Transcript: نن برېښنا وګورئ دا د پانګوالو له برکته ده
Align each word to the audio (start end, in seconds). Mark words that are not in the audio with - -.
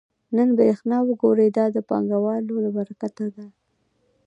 نن 0.35 0.49
برېښنا 0.57 0.97
وګورئ 1.03 1.49
دا 1.57 1.65
د 1.75 1.77
پانګوالو 1.89 2.55
له 2.63 2.69
برکته 2.77 3.25
ده 3.35 3.45